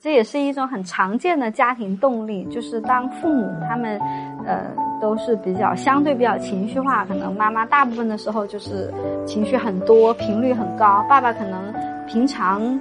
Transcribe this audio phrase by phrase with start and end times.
[0.00, 3.98] 这也是一种很常见的家庭动力，就是当父母他们，
[4.46, 4.64] 呃，
[5.00, 8.94] 都是比较相对比较情绪化，可能妈妈大部分的时候就是
[9.26, 11.74] 情绪很多，频率很高，爸爸可能
[12.06, 12.78] 平常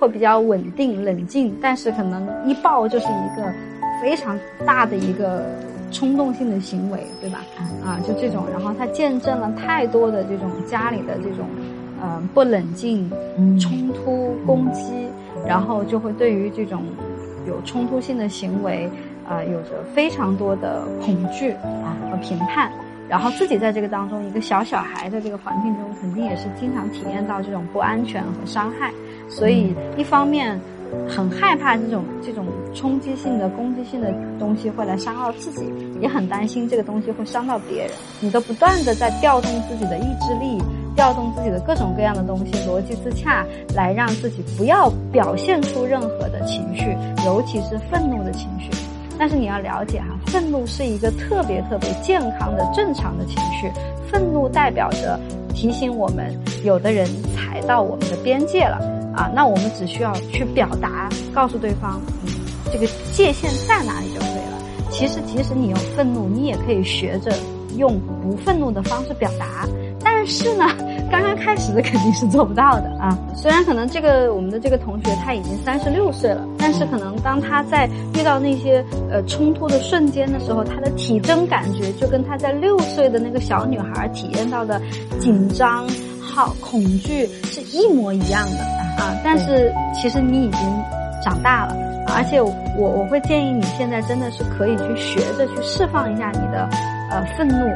[0.00, 3.52] 会比较稳定冷静，但是可能一爆就是一个
[4.00, 5.44] 非常大的一个
[5.90, 7.40] 冲动性的行为，对吧？
[7.84, 11.46] 啊，就这种，然后他见证了太多的这种家里的这种，
[12.04, 13.10] 嗯，不冷静、
[13.58, 15.08] 冲突、攻击。
[15.46, 16.82] 然后就会对于这种
[17.46, 18.88] 有冲突性的行为，
[19.28, 22.72] 呃，有着非常多的恐惧啊和评判。
[23.10, 28.90] 然后自己在这个当中，一个小小孩的这个环境中，肯定也是经常体验到这种不安全和伤害。
[29.28, 30.58] 所以一方面
[31.06, 37.90] 很害怕这种这种冲击性的、攻击性的东西会来伤到自己，也很担心这个东西会伤到别人。
[38.20, 40.58] 你都不断的在调动自己的意志力。
[40.94, 43.44] 调动自己的各种各样的东西，逻辑自洽，
[43.74, 48.70] 来让自己不要表现出任何的情绪，尤其是愤怒的情绪。
[49.18, 53.70] 但是你要了解哈，愤怒是一个特别特别健康的正常的情绪。
[54.10, 55.18] 愤怒代表着
[55.52, 58.76] 提醒我们，有的人踩到我们的边界了
[59.14, 62.32] 啊，那我们只需要去表达，告诉对方，嗯，
[62.72, 64.90] 这个界限在哪里就可以了。
[64.90, 67.32] 其实，即使你有愤怒，你也可以学着
[67.76, 69.68] 用不愤怒的方式表达。
[70.02, 70.64] 但是呢，
[71.10, 73.16] 刚刚开始的肯定是做不到的啊。
[73.34, 84.80] 虽然可能这个我们的这个同学他已经三十六岁了，但是可能当他在遇到那些呃冲突的瞬间的时候，他的体征感觉就跟他在六岁的那个小女孩体验到的
[85.20, 85.88] 紧张、
[86.20, 88.58] 好恐惧是一模一样的
[89.02, 89.14] 啊。
[89.22, 90.60] 但是其实你已经
[91.22, 91.76] 长大了，
[92.14, 96.68] 而且我我会建议你现在真的是可以去学着去释放一下你的。
[97.10, 97.68] 呃，愤怒，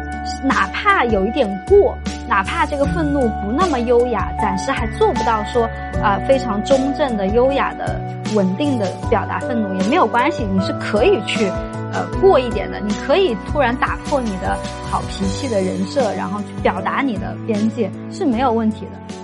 [0.42, 1.96] 哪怕有一点过，
[2.28, 5.64] 哪怕这个愤怒不那么优雅，暂时还做不到说
[6.02, 7.98] 啊非常中正的、优雅的、
[8.34, 11.48] 稳定的表达愤怒也没有关系，你是可以去
[11.92, 14.56] 呃过一点的，你可以突然打破你的
[14.90, 19.17] 好脾气的人设，然后去表达你的边界是没有问题的。